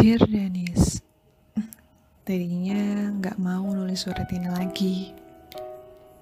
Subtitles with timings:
[0.00, 1.04] Dear Dennis,
[2.24, 5.12] tadinya nggak mau nulis surat ini lagi,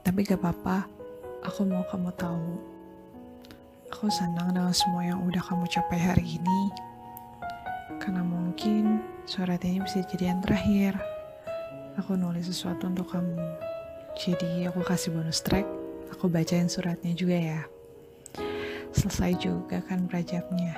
[0.02, 0.82] tapi gak apa-apa,
[1.46, 2.58] aku mau kamu tahu.
[3.94, 6.74] Aku senang dengan semua yang udah kamu capai hari ini,
[8.02, 8.98] karena mungkin
[9.30, 10.98] surat ini bisa jadi yang terakhir.
[12.02, 13.38] Aku nulis sesuatu untuk kamu,
[14.18, 15.70] jadi aku kasih bonus track,
[16.10, 17.62] aku bacain suratnya juga ya.
[18.90, 20.74] Selesai juga kan prajabnya.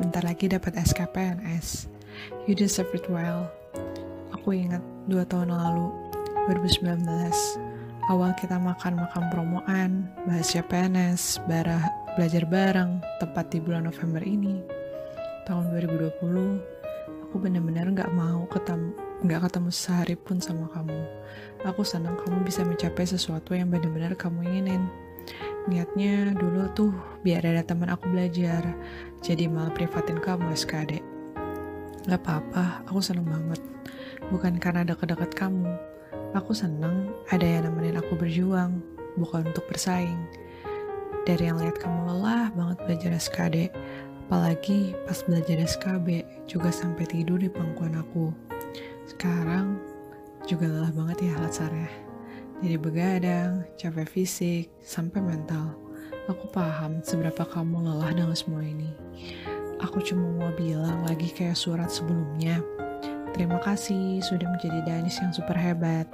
[0.00, 1.97] Bentar lagi dapat SKPNS.
[2.46, 3.50] You deserve it well.
[4.34, 5.92] Aku ingat dua tahun lalu,
[6.48, 7.04] 2019,
[8.08, 9.90] awal kita makan-makan promoan,
[10.24, 11.84] bahas CPNS, barah,
[12.16, 14.64] belajar bareng, tepat di bulan November ini.
[15.44, 21.02] Tahun 2020, aku benar-benar gak mau ketemu nggak ketemu sehari pun sama kamu.
[21.66, 24.86] Aku senang kamu bisa mencapai sesuatu yang benar-benar kamu inginin.
[25.66, 26.94] Niatnya dulu tuh
[27.26, 28.62] biar ada teman aku belajar,
[29.20, 31.02] jadi malah privatin kamu SKD.
[32.08, 33.60] Gak apa-apa, aku seneng banget.
[34.32, 35.68] Bukan karena deket-deket kamu.
[36.32, 38.80] Aku seneng ada yang nemenin aku berjuang,
[39.20, 40.16] bukan untuk bersaing.
[41.28, 43.68] Dari yang lihat kamu lelah banget belajar SKD,
[44.24, 48.32] apalagi pas belajar SKB juga sampai tidur di pangkuan aku.
[49.04, 49.76] Sekarang
[50.48, 51.92] juga lelah banget ya latsarnya.
[52.64, 55.76] Jadi begadang, capek fisik, sampai mental.
[56.28, 58.92] Aku paham seberapa kamu lelah dengan semua ini.
[59.80, 61.07] Aku cuma mau bilang
[61.38, 62.58] kayak surat sebelumnya.
[63.30, 66.10] Terima kasih sudah menjadi Danis yang super hebat.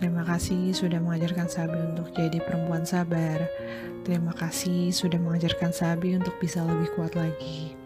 [0.00, 3.44] Terima kasih sudah mengajarkan Sabi untuk jadi perempuan sabar.
[4.08, 7.76] Terima kasih sudah mengajarkan Sabi untuk bisa lebih kuat lagi.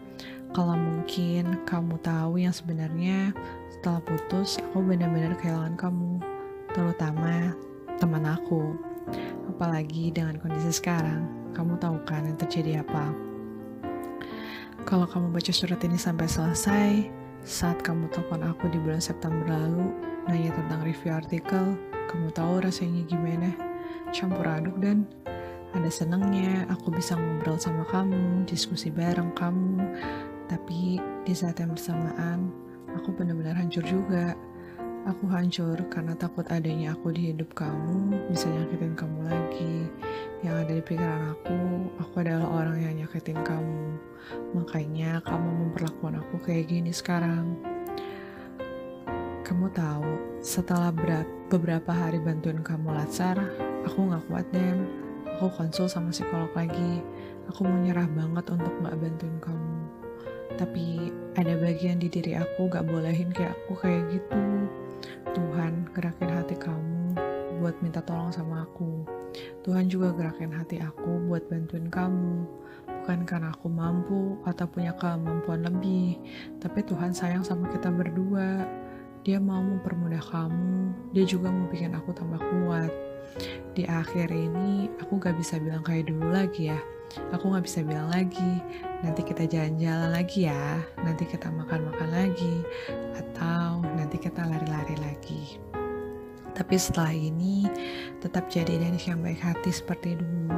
[0.55, 3.35] Kalau mungkin kamu tahu yang sebenarnya
[3.71, 6.19] setelah putus aku benar-benar kehilangan kamu,
[6.71, 7.55] terutama
[7.99, 8.75] teman aku.
[9.51, 13.30] Apalagi dengan kondisi sekarang, kamu tahu kan yang terjadi apa.
[14.81, 17.05] Kalau kamu baca surat ini sampai selesai,
[17.45, 19.93] saat kamu telepon aku di bulan September lalu,
[20.25, 21.77] nanya tentang review artikel,
[22.09, 23.53] kamu tahu rasanya gimana?
[24.09, 25.05] Campur aduk dan
[25.77, 29.85] ada senangnya aku bisa ngobrol sama kamu, diskusi bareng kamu,
[30.49, 32.49] tapi di saat yang bersamaan,
[32.97, 34.33] aku benar-benar hancur juga.
[35.01, 39.89] Aku hancur karena takut adanya aku di hidup kamu bisa nyakitin kamu lagi.
[40.45, 41.57] Yang ada di pikiran aku,
[41.97, 43.80] aku adalah orang yang nyakitin kamu.
[44.51, 47.55] Makanya kamu memperlakukan aku kayak gini sekarang.
[49.47, 50.95] Kamu tahu, setelah
[51.51, 53.35] beberapa hari bantuin kamu latsar,
[53.83, 54.87] aku gak kuat dan
[55.35, 57.03] aku konsul sama psikolog lagi.
[57.51, 59.79] Aku mau nyerah banget untuk gak bantuin kamu.
[60.55, 64.43] Tapi ada bagian di diri aku gak bolehin kayak aku kayak gitu.
[65.31, 67.15] Tuhan gerakin hati kamu
[67.59, 69.03] buat minta tolong sama aku.
[69.63, 72.43] Tuhan juga gerakin hati aku buat bantuin kamu
[73.01, 76.21] bukan karena aku mampu atau punya kemampuan lebih
[76.61, 78.69] tapi Tuhan sayang sama kita berdua.
[79.21, 82.91] Dia mau mempermudah kamu dia juga mau bikin aku tambah kuat.
[83.75, 86.79] Di akhir ini aku gak bisa bilang kayak dulu lagi ya.
[87.35, 88.63] Aku gak bisa bilang lagi
[89.03, 90.79] nanti kita jalan-jalan lagi ya.
[91.03, 92.63] Nanti kita makan-makan lagi
[93.15, 95.59] atau nanti kita lari-lari lagi.
[96.51, 97.67] Tapi setelah ini
[98.21, 100.53] tetap jadi Danis yang baik hati seperti dulu.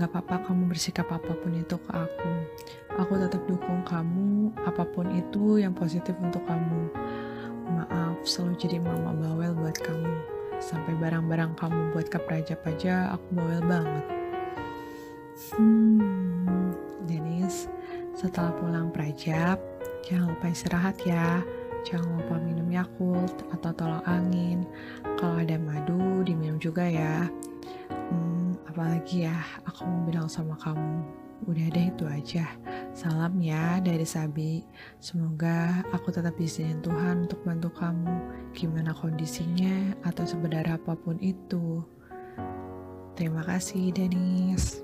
[0.00, 2.32] Gak apa-apa kamu bersikap apa pun itu ke aku.
[2.96, 6.88] Aku tetap dukung kamu apa pun itu yang positif untuk kamu.
[7.68, 10.16] Maaf selalu jadi mama bawel buat kamu.
[10.64, 14.04] Sampai barang-barang kamu buat ke Praja aja aku bawel banget.
[15.52, 16.72] Hmm,
[17.04, 17.68] Dennis,
[18.16, 19.60] setelah pulang prajab,
[20.06, 21.42] jangan lupa istirahat ya.
[21.84, 24.64] Jangan lupa minum Yakult atau tolong angin.
[25.20, 27.28] Kalau ada madu, diminum juga ya.
[27.92, 29.36] Hmm, apalagi ya,
[29.68, 31.04] aku mau bilang sama kamu.
[31.44, 32.48] Udah deh itu aja.
[32.96, 34.64] Salam ya dari Sabi.
[34.96, 38.16] Semoga aku tetap di sini Tuhan untuk bantu kamu.
[38.56, 41.84] Gimana kondisinya atau sebenarnya apa pun itu.
[43.12, 44.83] Terima kasih, Dennis.